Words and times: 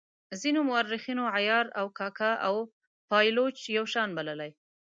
ځینو 0.41 0.59
مورخینو 0.69 1.23
عیار 1.35 1.65
او 1.79 1.85
کاکه 1.97 2.31
او 2.47 2.55
پایلوچ 3.09 3.57
یو 3.77 3.85
شان 3.93 4.09
بللي. 4.17 4.51